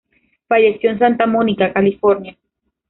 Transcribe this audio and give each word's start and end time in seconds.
Falleció 0.47 0.89
en 0.89 0.97
Santa 0.97 1.27
Monica, 1.27 1.71
California. 1.71 2.35